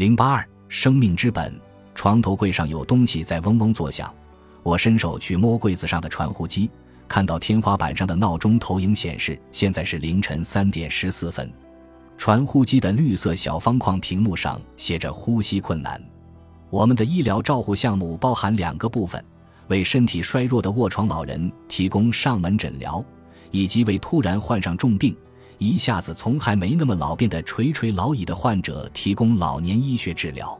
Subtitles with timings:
[0.00, 1.54] 零八二，生命之本。
[1.94, 4.10] 床头柜上有东西在嗡嗡作响，
[4.62, 6.70] 我伸手去摸柜子上的传呼机，
[7.06, 11.52] 看到天花板上的闹钟投影显示现在是凌晨三点十四分。
[12.16, 16.02] 传呼机的绿色小方框屏幕上写着“呼吸困难”。
[16.70, 19.22] 我们的医疗照护项目包含两个部分：
[19.68, 23.04] 为身体衰弱的卧床老人提供上门诊疗，
[23.50, 25.14] 以及为突然患上重病、
[25.60, 30.58] 一下子从还没那么老变得垂垂老矣的患者提供老年医学治疗。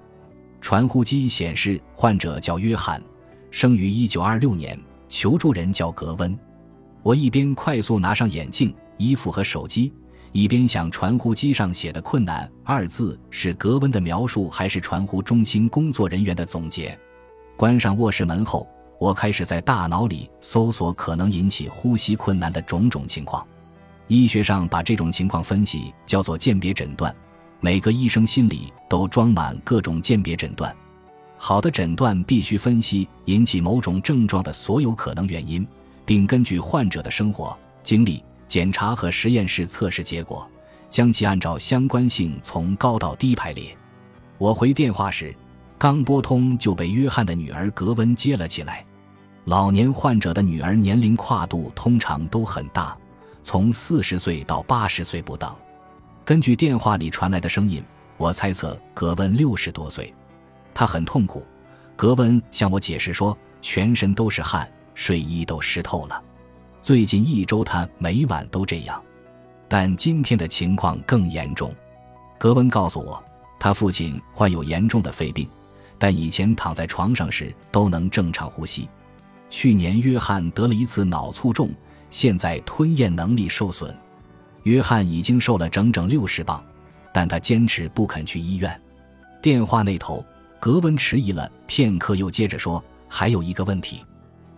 [0.61, 3.03] 传呼机显示，患者叫约翰，
[3.51, 6.39] 生于一九二六年，求助人叫格温。
[7.03, 9.91] 我一边快速拿上眼镜、衣服和手机，
[10.33, 16.97] 一边想：传呼机上写的“困难”二字是格温的描述，还是传呼中心工作人员的总结？
[17.57, 23.47] 关上卧室门后，我开始在大脑里搜索可能引起呼吸困难的种种情况。
[24.11, 27.15] 医学上把这种情况分析叫做鉴别诊断。
[27.61, 30.75] 每个医生心里都装满各种鉴别诊断，
[31.39, 35.65] 好的诊断必须分析引起某种症状的所有可能原因，
[36.05, 40.51] 并根据患者的生活经历、检查和实验室测试结果，
[40.89, 43.77] 将其按照相关性从高到低排列。
[44.39, 45.33] 我回电话时，
[45.79, 48.85] 刚拨通就被约翰的女儿格温接了起来。
[49.45, 52.97] 老年患者的女儿年龄跨度通常都很大，
[53.43, 55.55] 从四十岁到八十岁不等。
[56.25, 57.83] 根据电话里传来的声音，
[58.17, 60.15] 我猜测格温六十多岁，
[60.73, 61.45] 他很痛苦。
[61.97, 66.23] 格温向我解释说，全身都是汗，睡衣都湿透了。
[66.81, 69.03] 最近一周他每晚都这样，
[69.69, 71.75] 但今天的情况更严重。
[72.39, 73.23] 格温告诉我，
[73.59, 75.47] 他父亲患有严重的肺病，
[75.99, 78.89] 但以前躺在床上时都能正常呼吸。
[79.51, 81.69] 去年约翰得了一次脑卒中，
[82.11, 83.97] 现在吞咽能力受损。
[84.65, 86.63] 约翰已经瘦了整整六十磅，
[87.15, 88.79] 但他坚持不肯去医院。
[89.41, 90.23] 电话那头，
[90.59, 94.05] 格温迟疑了片刻，又接着说：“还有一个问题，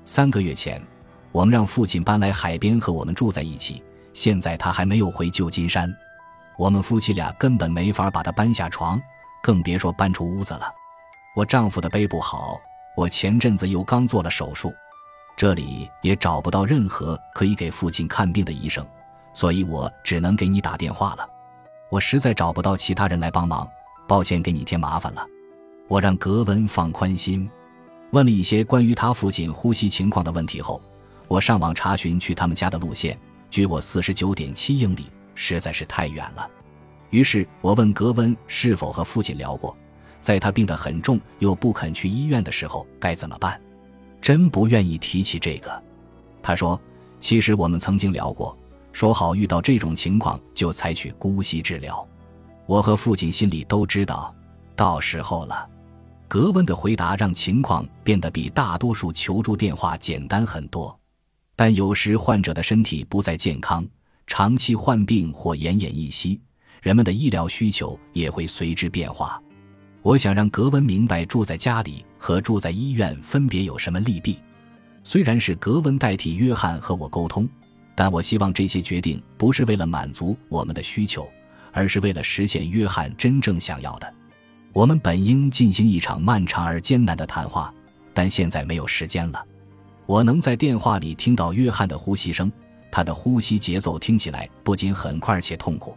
[0.04, 0.82] 三个月前，
[1.30, 3.80] 我们让父亲搬来海边和我们住在一起，
[4.12, 5.94] 现在他还没有回旧金山。
[6.58, 9.00] 我们夫妻俩根本没法把他搬下床，
[9.42, 10.62] 更别说搬出屋子了。
[11.36, 12.60] 我丈夫的背不好，
[12.96, 14.74] 我前阵子又刚做了手术，
[15.36, 18.86] 这里也找不到任何可以给父亲看病的医生。”
[19.34, 21.26] 所以我只能给你打电话了，
[21.90, 23.66] 我实在找不到其他人来帮忙，
[24.06, 25.26] 抱歉给你添麻烦了。
[25.88, 27.48] 我让格温放宽心，
[28.10, 30.78] 问了一些关于他父亲呼吸情况的问题后，
[31.28, 33.18] 我上网查询去他们家的路线，
[33.50, 36.46] 距我四十九点七英里，实在是太远了。
[37.08, 39.74] 于是我问格温是否和父亲聊过，
[40.20, 43.58] 在他病得很重又不肯去医院的时候该怎么办。
[44.22, 45.82] 真不愿意提起这个，
[46.40, 46.80] 他说
[47.20, 48.56] ：“其实我们曾经聊过。”
[48.92, 52.06] 说好遇到这种情况就采取姑息治疗，
[52.66, 54.34] 我和父亲心里都知道，
[54.76, 55.66] 到时候了。
[56.28, 60.94] 格温的回答让情况变得比大多数求助电话简单很多，
[61.56, 63.82] 但有时患者的身体不再健康，
[64.26, 66.38] 长期患病或奄奄一息，
[66.82, 69.42] 人们的医疗需求也会随之变化。
[70.02, 74.38] 我想让格温明白住在家里和住在医院分别有什么利弊，
[75.04, 77.48] 虽然是格温代替约翰和我沟通。
[77.94, 81.28] 但我希望这些决定不是为了满足我们的需求，
[81.72, 84.14] 而是为了实现约翰真正想要的。
[84.72, 87.72] 我们本应进行一场漫长而艰难的谈话，
[88.14, 89.44] 但现在没有时间了。
[90.06, 92.50] 我能在电话里听到约翰的呼吸声，
[92.90, 95.94] 他的呼吸节奏听起来不仅很快且痛苦。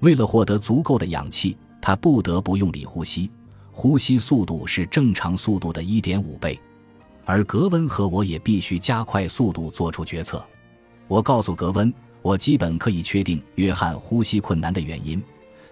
[0.00, 1.54] 为了获得足够的氧气，
[1.86, 3.30] 他不得不用力呼吸，
[3.70, 6.58] 呼吸速度是正常速度的一点五倍。
[7.24, 10.44] 而格温和我也必须加快速度做出决策。
[11.06, 15.22] 我告诉格温，我基本可以确定约翰呼吸困难的原因，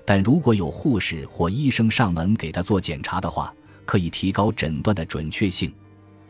[0.05, 3.53] 但如果有护士或医生上门给他做检查的话，
[3.85, 5.75] 可以提高诊断的准确性。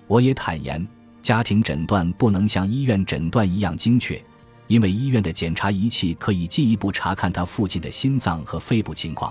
[0.06, 0.88] 我也坦言，
[1.20, 4.18] 家庭诊断不能像医院诊断一样精确，
[4.66, 9.30] 因为医院的检查仪器可以进一步查看他父亲的心脏和肺部情况，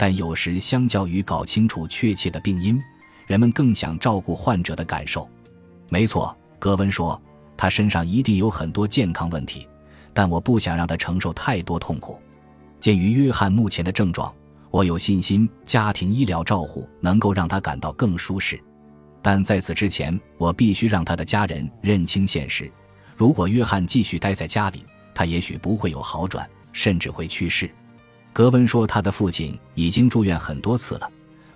[0.00, 2.82] 但有时相较于搞清楚确切的病因，
[3.26, 5.28] 人们更想照顾患者的感受。
[5.90, 7.20] 没错，格温说。
[7.54, 9.68] 他身上一定有很多健康问题，
[10.14, 12.18] 但我不想让他承受太多痛苦。
[12.80, 14.34] 鉴于约翰目前的症状，
[14.70, 18.58] 我有信心家庭医疗照护能够让他感到更舒适。
[19.20, 22.72] 但在此之前，我必须让他的家人认清现实：
[23.14, 24.82] 如果约翰继续待在家里，
[25.14, 27.70] 他也许不会有好转，甚至会去世。
[28.40, 31.06] 格温说，他的父亲已经住院很多次了，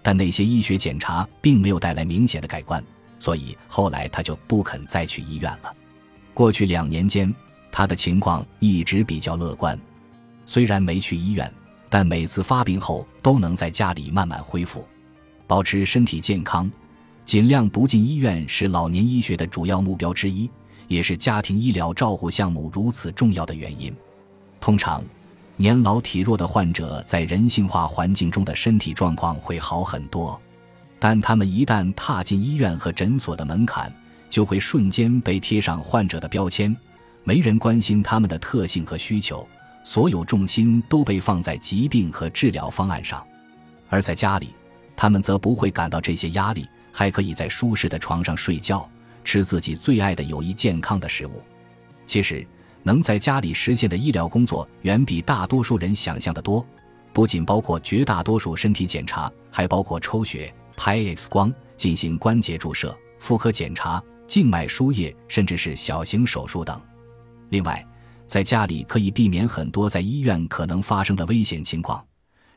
[0.02, 2.84] 但那些医学检查并没有带来明显的改观，
[3.18, 5.74] 所以后来他就不肯再去医院了。
[6.34, 7.34] 过去两年间，
[7.72, 9.80] 他的情况一直比较乐观。
[10.44, 11.50] 虽然没去医院，
[11.88, 14.86] 但每次发病后都能在家里慢慢恢复，
[15.46, 16.70] 保持身体健康，
[17.24, 20.50] 尽量不进医院是老年医学的主要目标之一，
[20.88, 23.90] 也是家庭医疗照护项目如此重要的原因。
[24.60, 25.02] 通常，
[25.56, 30.40] 年老体弱的患者在人性化环境中的身体状况会好很多，
[30.98, 33.92] 但他们一旦踏进医院和诊所的门槛，
[34.28, 36.76] 就会瞬间被贴上患者的标签，
[37.22, 39.46] 没人关心他们的特性和需求。
[39.84, 43.22] 所有重心都被放在疾病和治疗方案上，
[43.90, 44.48] 而在家里，
[44.96, 48.88] 他们则不会感到这些压力，还可以在舒适的床上睡觉，
[49.24, 51.42] 吃自己最爱的有益健康的食物。
[52.06, 52.46] 其实，
[52.84, 56.64] 能在家里实现的医疗工作远比大多数人想象的多，
[57.12, 66.80] 不仅包括绝大多数身体检查，还包括抽血、拍 X 光、进行关节注射、妇科检查、静脉输液，甚至是小型手术等。
[67.48, 67.84] 另外，
[68.26, 72.04] 在家里可以避免很多在医院可能发生的危险情况，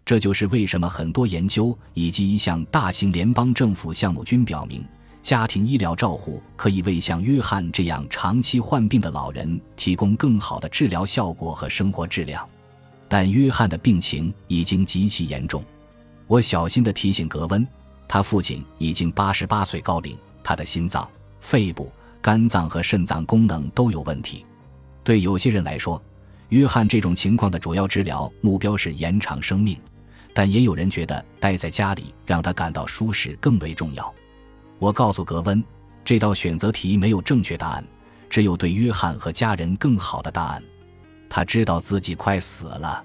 [0.06, 4.84] 这就是为什么很多研究以及一项大型联邦政府项目均表明，
[5.22, 12.48] 家庭医疗照护可以为像约翰这样长期患病的老人提供更好的治疗效果和生活质量。
[13.10, 15.64] 但约翰的病情已经极其严重，
[16.28, 17.66] 我小心地提醒格温，
[18.08, 21.08] 他父亲已经八十八岁高龄，他的心脏、
[21.40, 21.92] 肺部、
[22.22, 24.46] 肝脏和肾脏功能都有问题。
[25.04, 26.02] 对有些人来说，
[26.50, 29.78] 约翰这种情况的主要治疗目标是延长生命，
[30.34, 34.14] 但也有人觉得待在家里让他感到舒适更为重要。
[34.80, 35.64] 我告诉格温，
[36.06, 37.84] 这道选择题没有正确答案，
[38.30, 40.64] 只有对约翰和家人更好的答案。
[41.30, 43.04] 他知道自己快死了，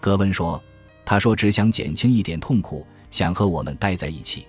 [0.00, 0.62] 格温说
[1.04, 4.46] ：“他说只想减轻一点痛苦，想和我们待在一起。”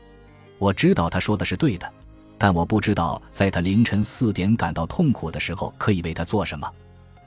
[0.58, 1.92] 我知道他说的是对的，
[2.38, 6.70] 但我不知道在他凌晨四点感到痛苦的时候可以为他做什么。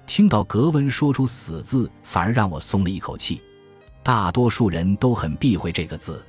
[0.06, 3.40] 听到格温说出“死”字，反而让我松了一口气。
[4.02, 6.24] 大多数人都很避讳这个字。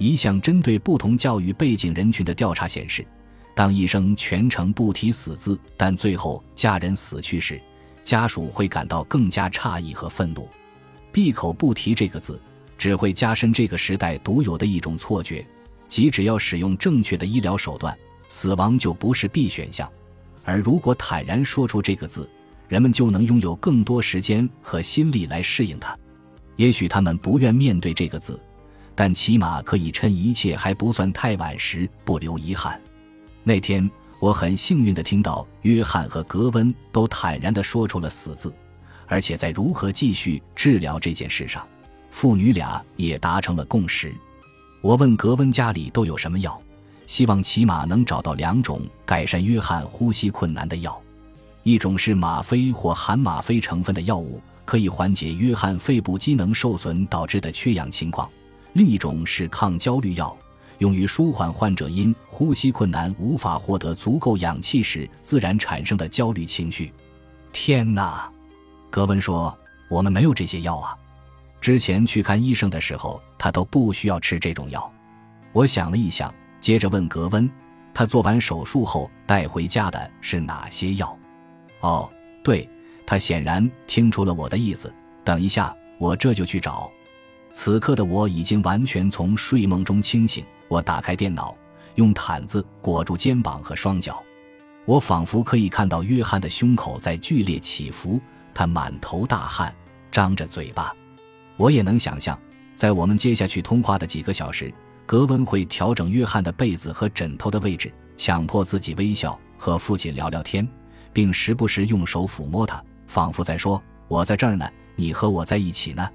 [0.00, 3.06] 一项针对不同教育背景人群的调查显示，
[3.54, 7.60] 当医生全程不提“死”字，但最后家人死去时，
[8.02, 10.48] 家属会感到更加诧异和愤怒。
[11.12, 12.40] 闭口不提这个字，
[12.78, 15.46] 只会加深这个时代独有的一种错觉，
[15.86, 17.94] 即只要使用正确的医疗手段，
[18.30, 19.86] 死亡就不是 B 选项。
[20.44, 22.26] 而如果坦然说出这个字，
[22.68, 25.94] 人们就能拥有更多时间和心力来适应它。
[26.56, 28.40] 也许他们不愿面对这个字，
[29.02, 32.78] 但起码可以趁一切还不算太晚时不留遗憾。
[33.42, 38.54] 那天，我很幸运地听到约翰和格温都坦然地说出了“死”字，
[39.06, 41.66] 而且在如何继续治疗这件事上，
[42.10, 44.14] 父女俩也达成了共识。
[44.82, 46.60] 我问格温家里都有什么药，
[47.06, 51.00] 希望起码能找到两种改善约翰呼吸困难的药。
[51.62, 58.28] 一种是吗啡或含吗啡成分的药物，可以缓解约翰肺部机能受损导致的缺氧情况；
[58.72, 60.36] 另一种是抗焦虑药，
[60.78, 66.92] 用于舒缓患者因呼吸困难无法获得足够氧气时自然产生的焦虑情绪。
[67.52, 68.30] 天哪，
[68.90, 69.56] 格温说
[69.90, 70.96] ：“我们没有这些药啊！
[71.60, 74.90] 之前去看医生的时候，他都不需要吃这种药。”
[75.52, 77.50] 我想了一想，接着问格温
[77.92, 81.18] ：“他做完手术后带回家的是哪些药？”
[81.82, 82.08] 哦，
[82.44, 82.68] 对，
[83.04, 84.94] 他显然听出了我的意思。
[85.24, 86.90] 等一下，我这就去找。
[87.50, 90.44] 此刻的我已经完全从睡梦中清醒。
[90.68, 91.56] 我打开电脑，
[91.96, 94.22] 用毯子裹住肩膀和双脚。
[94.84, 98.20] 我仿佛可以看到约翰的胸口在剧烈起伏，
[98.54, 99.74] 他满头大汗，
[100.10, 100.94] 张着嘴巴。
[101.56, 102.38] 我也能想象，
[102.74, 104.72] 在我们接下去通话的几个小时，
[105.04, 110.66] 格温会调整约翰的被子和枕头的位置，强迫自己微笑，和父亲聊聊天。
[111.12, 116.08] 并时不时用手抚摸他，仿佛在说：“我在这儿呢，你和我在一起呢。”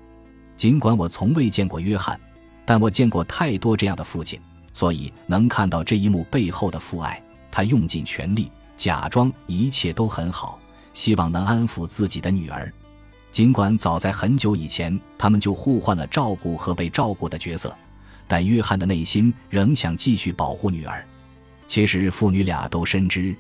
[0.58, 2.20] 尽管我从未见过约翰，
[2.66, 4.40] 但我见过太多这样的父亲，
[4.74, 7.22] 所以能看到这一幕背后的父爱。
[7.52, 10.60] 他用尽全力，假装一切都很好，
[10.94, 12.72] 希望能安抚自己的女儿。
[13.32, 17.76] 尽管早在很久以前，他们就互换了照顾和被照顾的角色，
[18.28, 21.06] 但约翰的内心仍想继续保护女儿。
[21.68, 23.36] 其实父女俩都深知。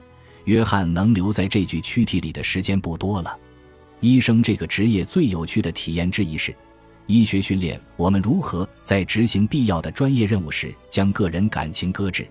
[0.46, 3.36] 约翰能留在这具躯体里的时间不多了。
[4.00, 6.56] 医生这个职业最有趣的体验之一是，
[7.08, 12.28] 医学训练我们如何在执行必要的专业任务时将个人感情搁置。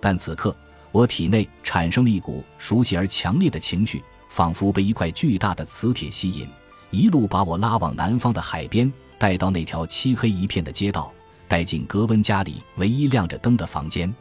[0.00, 0.54] 但此刻，
[0.92, 6.48] 我体内产生了一股熟悉而强烈的情绪，仿佛被一块巨大的磁铁吸引，
[6.90, 11.12] 一路把我拉往南方的海边，带到那条漆黑一片的街道，
[11.48, 14.12] 带进格温家里唯一亮着灯的房间。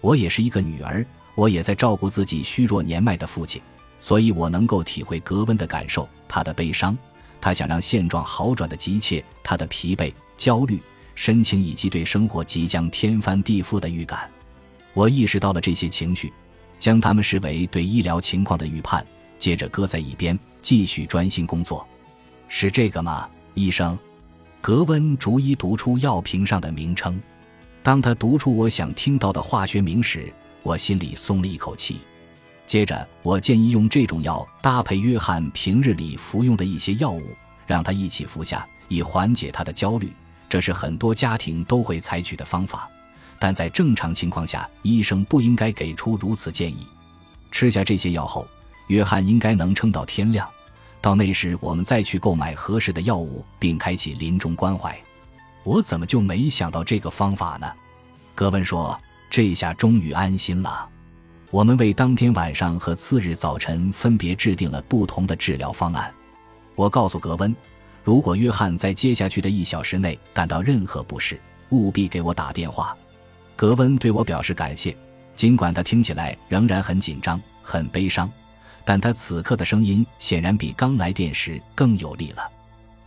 [0.00, 1.04] 我也是一个女儿。
[1.34, 3.60] 我也在照顾自己虚弱年迈的父亲，
[4.00, 6.96] 所以我能够体会格温的感受，他的悲伤，
[7.46, 10.82] 他想让现状好转的急切，他的疲惫、焦虑、
[11.14, 14.28] 深情以及对生活即将天翻地覆的预感。
[14.94, 16.32] 我意识到了这些情绪，
[16.80, 19.06] 将他们视为对医疗情况的预判，
[19.38, 21.86] 接着搁在一边，继续专心工作。
[22.48, 23.96] 是这个吗，医生？
[24.60, 27.16] 格温逐一读出药瓶上的名称。
[27.80, 30.32] 当他读出我想听到的化学名时，
[30.64, 32.00] 我心里松了一口气。
[32.66, 37.22] 接着，我建议用这种药搭配约翰平日里服用的一些药物，
[37.66, 40.10] 让他一起服下，以缓解他的焦虑。
[40.48, 42.88] 这是很多家庭都会采取的方法，
[43.38, 46.86] 但在正常情况下，医生不应该给出如此建议。
[47.52, 48.46] 吃下这些药后，
[48.88, 50.48] 约翰应该能撑到天亮。
[51.00, 54.96] 到那时，我们再去购买合适的药物，并开启临终关怀。
[55.62, 57.72] 我怎么就没想到这个方法呢？
[58.34, 60.88] 格温说：“这下终于安心了。”
[61.50, 66.12] 我们为当天晚上和次日早晨分别制定了不同的治疗方案。
[66.74, 67.54] 我告诉格温，
[68.02, 72.96] 如果约翰在接下去的一小时内感到任何不适，务必给我打电话。
[73.54, 74.94] 格温对我表示感谢，
[75.36, 78.30] 尽管他听起来仍然很紧张、很悲伤，
[78.84, 82.42] 但他此刻的声音显然比刚来电时更有力了。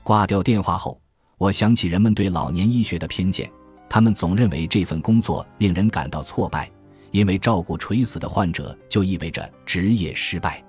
[0.01, 0.99] 挂掉电话后，
[1.37, 3.51] 我想起人们对老年医学的偏见，
[3.89, 6.71] 他们总认为这份工作令人感到挫败。
[7.11, 10.63] 因为照顾垂死的患者就意味着职业失败。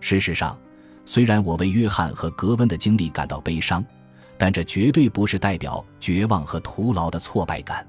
[0.00, 0.58] 事实上，
[1.04, 3.84] 虽然我为约翰和格温的经历感到悲伤，
[4.36, 7.86] 但这绝对不是代表绝望和徒劳的挫败感。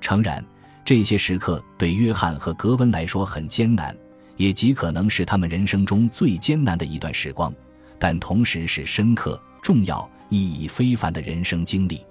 [0.00, 0.44] 诚然，
[0.84, 3.96] 这些时刻对约翰和格温来说很艰难，
[4.36, 7.52] 也极可能是他们人生中最艰难的一段时光，
[7.98, 12.04] 但同时是深刻、重要、意义非凡的人生经历。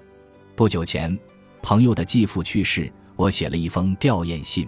[0.55, 1.17] 不久前，
[1.61, 4.67] 朋友的继父去世，我写了一封吊唁信。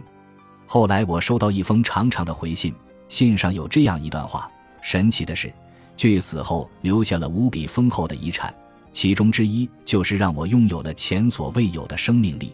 [0.69, 2.75] 后来我收到一封长长的回信，
[3.07, 5.51] 信上有这样一段话：神奇的是，
[5.95, 8.53] 据死后留下了无比丰厚的遗产，
[8.91, 12.53] 其中之一就是让我拥有了前所未有的生命力。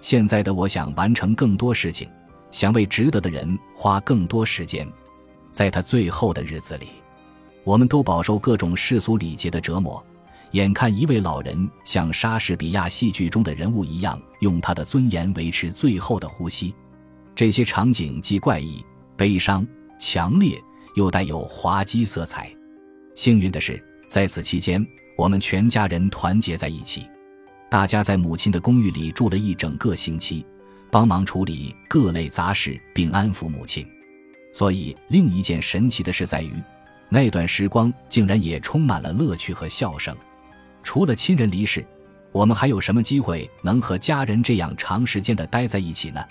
[0.00, 2.08] 现在的我想完成更多事情，
[2.50, 4.88] 想为值得的人花更多时间。
[5.52, 6.86] 在他最后的日子里，
[7.64, 10.02] 我们都饱受各种世俗礼节的折磨，
[10.52, 16.74] 眼看一位老人像莎士比亚戏剧中的人物一样，用他的尊严维持最后的呼吸。
[17.34, 18.84] 这些场景既怪异、
[19.16, 19.66] 悲伤、
[19.98, 20.60] 强烈，
[20.94, 22.50] 又带有滑稽色彩。
[23.14, 24.86] 幸运的是，在此期间，
[25.16, 27.06] 我们全家人团结在一起，
[27.70, 30.44] 大家在母亲的公寓里住了一整个星期，
[30.90, 33.86] 帮忙处理各类杂事，并安抚母亲。
[34.54, 36.52] 所以，另一件神奇的事在于，
[37.08, 40.14] 那段时光竟然也充满了乐趣和笑声。
[40.82, 41.82] 除了亲人离世，
[42.32, 46.22] 我们还有什么机会能和家人这样长时间的待在一起呢？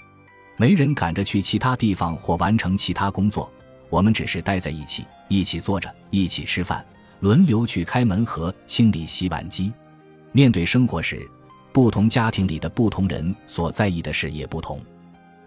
[0.58, 3.52] 没人赶着去其他地方或完成其他工作，
[3.90, 6.86] 我们只是待在一起，一起坐着，一起吃饭，
[7.20, 9.74] 轮流去开门和清理洗碗机。
[10.32, 11.28] 面对生活时，
[11.74, 14.80] 不同家庭里的不同人所在意的事也不同，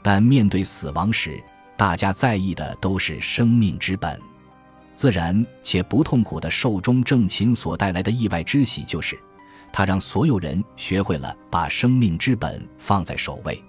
[0.02, 1.40] 但面对死亡时，
[1.76, 4.20] 大家在意的都是生命之本。
[4.94, 9.18] 自然且不痛苦的寿终正寝所带来的意外之喜，就是
[9.72, 13.62] 它让所有人学会了把生命之本放在首位。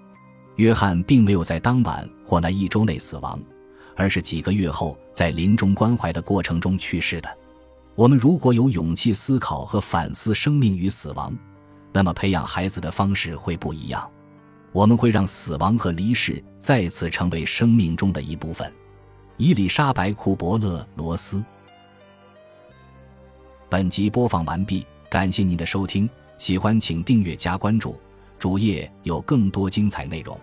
[0.56, 3.40] 约翰并没有在当晚或那一周内死亡，
[3.94, 7.38] 而是几个月后在临终关怀的过程中去世的。
[7.94, 11.34] 我们如果有勇气思考和反思生命与死亡，
[11.92, 14.10] 那么培养孩子的方式会不一样。
[14.72, 18.70] 我们会让死亡和离世再次成为生命中的一部分。
[19.38, 21.42] 伊丽莎白·库伯勒·罗斯。
[23.70, 27.98] 本集播放完毕，感谢您的收听，喜欢请订阅加关注，
[28.38, 30.38] 主页有更多精彩内容。